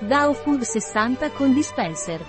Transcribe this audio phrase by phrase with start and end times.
[0.00, 2.24] DAO Food 60 con dispenser.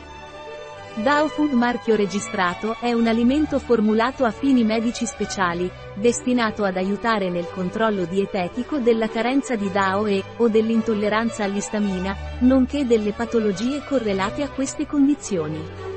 [0.95, 7.29] DAO Food marchio registrato è un alimento formulato a fini medici speciali, destinato ad aiutare
[7.29, 14.41] nel controllo dietetico della carenza di DAO e, o dell'intolleranza all'istamina, nonché delle patologie correlate
[14.41, 15.88] a queste condizioni.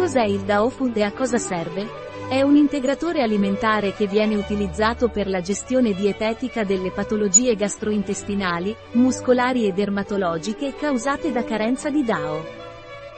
[0.00, 1.86] Cos'è il DAO Food e a cosa serve?
[2.30, 9.66] È un integratore alimentare che viene utilizzato per la gestione dietetica delle patologie gastrointestinali, muscolari
[9.66, 12.42] e dermatologiche causate da carenza di DAO.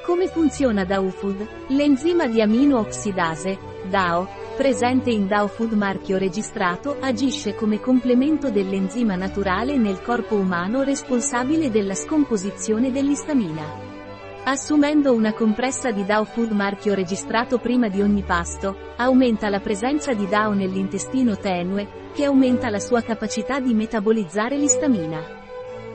[0.05, 1.47] Come funziona DAO Food?
[1.69, 3.59] L'enzima di amino-oxidase,
[3.89, 10.83] DAO, presente in DAO Food marchio registrato, agisce come complemento dell'enzima naturale nel corpo umano
[10.83, 13.92] responsabile della scomposizione dell'istamina.
[14.45, 20.15] Assumendo una compressa di DAO Food marchio registrato prima di ogni pasto, aumenta la presenza
[20.15, 25.21] di DAO nell'intestino tenue, che aumenta la sua capacità di metabolizzare l'istamina.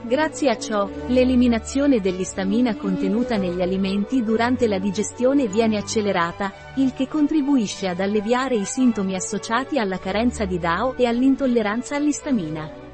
[0.01, 7.09] Grazie a ciò, l'eliminazione dell'istamina contenuta negli alimenti durante la digestione viene accelerata, il che
[7.09, 12.86] contribuisce ad alleviare i sintomi associati alla carenza di DAO e all'intolleranza all'istamina.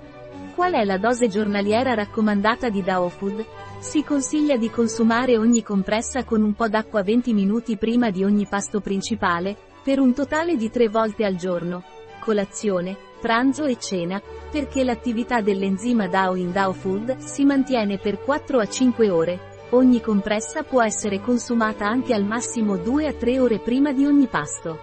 [0.56, 3.44] Qual è la dose giornaliera raccomandata di DAO Food?
[3.80, 8.46] Si consiglia di consumare ogni compressa con un po' d'acqua 20 minuti prima di ogni
[8.46, 11.84] pasto principale, per un totale di 3 volte al giorno,
[12.20, 18.60] colazione, pranzo e cena, perché l'attività dell'enzima DAO in DAO Food si mantiene per 4
[18.60, 19.40] a 5 ore.
[19.72, 24.28] Ogni compressa può essere consumata anche al massimo 2 a 3 ore prima di ogni
[24.28, 24.78] pasto.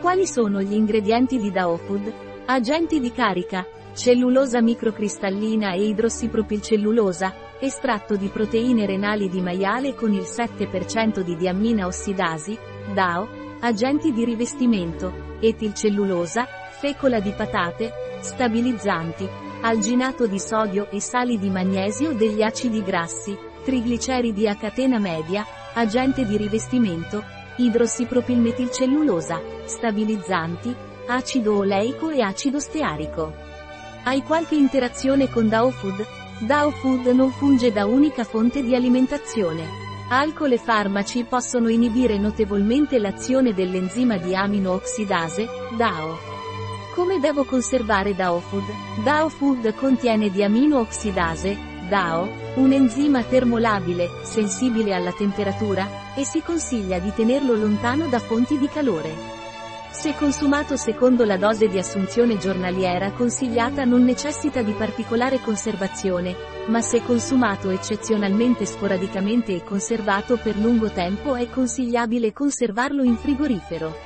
[0.00, 2.12] Quali sono gli ingredienti di DAO Food?
[2.46, 10.20] Agenti di carica, cellulosa microcristallina e idrossipropilcellulosa, estratto di proteine renali di maiale con il
[10.20, 12.56] 7% di diammina ossidasi,
[12.92, 13.26] DAO,
[13.60, 16.46] agenti di rivestimento, etilcellulosa,
[16.78, 19.26] fecola di patate, stabilizzanti,
[19.62, 26.26] alginato di sodio e sali di magnesio degli acidi grassi, trigliceridi a catena media, agente
[26.26, 27.24] di rivestimento,
[27.56, 33.45] idrossipropilmetilcellulosa, stabilizzanti, acido oleico e acido stearico.
[34.06, 36.06] Hai qualche interazione con DAO Food?
[36.38, 39.66] DAO Food non funge da unica fonte di alimentazione.
[40.10, 46.18] Alcol e farmaci possono inibire notevolmente l'azione dell'enzima di amino-oxidase, DAO.
[46.94, 49.02] Come devo conservare DAO Food?
[49.02, 57.12] DAO Food contiene diamino-oxidase, DAO, un enzima termolabile, sensibile alla temperatura, e si consiglia di
[57.12, 59.35] tenerlo lontano da fonti di calore.
[59.98, 66.36] Se consumato secondo la dose di assunzione giornaliera consigliata non necessita di particolare conservazione,
[66.66, 73.96] ma se consumato eccezionalmente sporadicamente e conservato per lungo tempo è consigliabile conservarlo in frigorifero.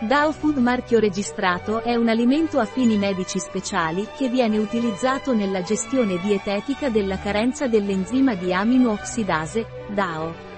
[0.00, 5.62] DAO Food marchio registrato è un alimento a fini medici speciali che viene utilizzato nella
[5.62, 9.64] gestione dietetica della carenza dell'enzima di amino-oxidase,
[9.94, 10.49] DAO.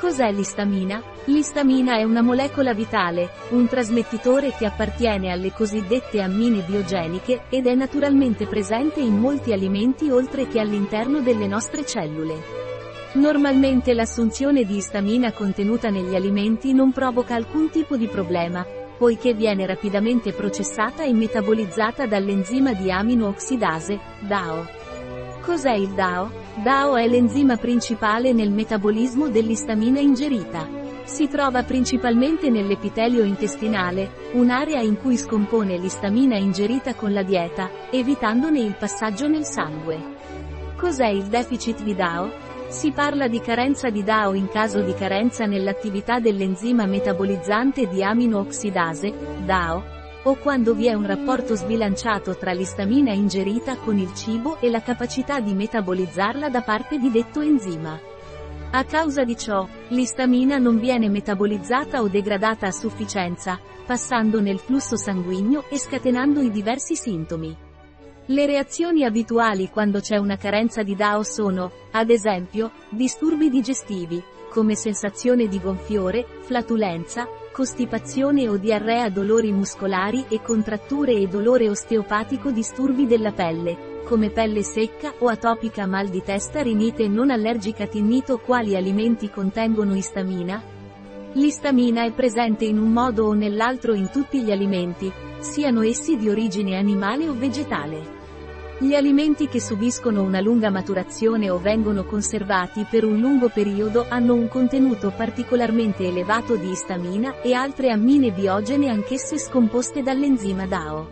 [0.00, 1.02] Cos'è l'istamina?
[1.26, 7.74] L'istamina è una molecola vitale, un trasmettitore che appartiene alle cosiddette ammine biogeniche, ed è
[7.74, 12.34] naturalmente presente in molti alimenti oltre che all'interno delle nostre cellule.
[13.12, 18.64] Normalmente l'assunzione di istamina contenuta negli alimenti non provoca alcun tipo di problema,
[18.96, 24.66] poiché viene rapidamente processata e metabolizzata dall'enzima di amino-oxidase, DAO.
[25.42, 26.39] Cos'è il DAO?
[26.56, 30.68] DAO è l'enzima principale nel metabolismo dell'istamina ingerita.
[31.04, 38.58] Si trova principalmente nell'epitelio intestinale, un'area in cui scompone l'istamina ingerita con la dieta, evitandone
[38.60, 40.18] il passaggio nel sangue.
[40.76, 42.30] Cos'è il deficit di DAO?
[42.68, 49.12] Si parla di carenza di DAO in caso di carenza nell'attività dell'enzima metabolizzante di amino-oxidase,
[49.44, 54.68] DAO, o quando vi è un rapporto sbilanciato tra l'istamina ingerita con il cibo e
[54.68, 57.98] la capacità di metabolizzarla da parte di detto enzima.
[58.72, 64.96] A causa di ciò, l'istamina non viene metabolizzata o degradata a sufficienza, passando nel flusso
[64.96, 67.56] sanguigno e scatenando i diversi sintomi.
[68.26, 74.76] Le reazioni abituali quando c'è una carenza di DAO sono, ad esempio, disturbi digestivi, come
[74.76, 77.26] sensazione di gonfiore, flatulenza,
[77.60, 84.62] costipazione o diarrea dolori muscolari e contratture e dolore osteopatico disturbi della pelle, come pelle
[84.62, 90.62] secca o atopica mal di testa rinite non allergica tinnito quali alimenti contengono istamina?
[91.34, 96.30] L'istamina è presente in un modo o nell'altro in tutti gli alimenti, siano essi di
[96.30, 98.19] origine animale o vegetale.
[98.82, 104.32] Gli alimenti che subiscono una lunga maturazione o vengono conservati per un lungo periodo hanno
[104.32, 111.10] un contenuto particolarmente elevato di istamina e altre ammine biogene anch'esse scomposte dall'enzima DAO.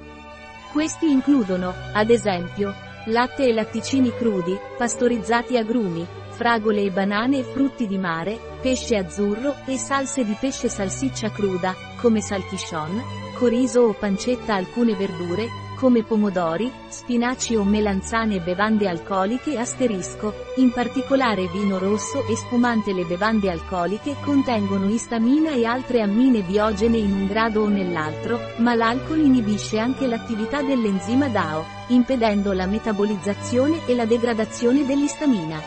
[0.73, 2.73] Questi includono, ad esempio,
[3.09, 9.57] latte e latticini crudi, pastorizzati agrumi, fragole e banane e frutti di mare, pesce azzurro,
[9.67, 13.03] e salse di pesce salsiccia cruda, come salchichon,
[13.35, 21.47] corizo o pancetta alcune verdure, come pomodori, spinaci o melanzane bevande alcoliche asterisco, in particolare
[21.47, 27.27] vino rosso e spumante le bevande alcoliche contengono istamina e altre ammine biogene in un
[27.29, 34.05] grado o nell'altro, ma l'alcol inibisce anche l'attività dell'enzima DAO, impedendo la metabolizzazione e la
[34.05, 35.61] degradazione dell'istamina.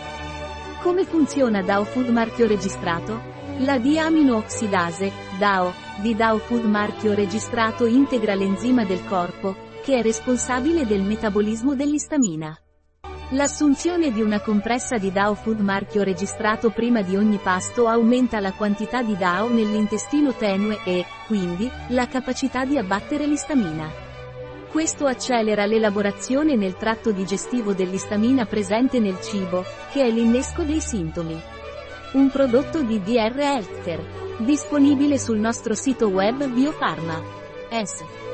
[0.81, 3.29] Come funziona DAO Food marchio registrato?
[3.59, 5.71] La diamino-oxidase, DAO,
[6.01, 12.55] di DAO Food marchio registrato integra l'enzima del corpo, che è responsabile del metabolismo dell'istamina.
[13.33, 18.51] L'assunzione di una compressa di DAO Food marchio registrato prima di ogni pasto aumenta la
[18.51, 23.89] quantità di DAO nell'intestino tenue e, quindi, la capacità di abbattere l'istamina.
[24.69, 31.39] Questo accelera l'elaborazione nel tratto digestivo dell'istamina presente nel cibo, che è l'innesco dei sintomi.
[32.13, 34.19] Un prodotto di DR Healthcare.
[34.39, 37.21] Disponibile sul nostro sito web Biofarma.
[37.69, 38.30] S.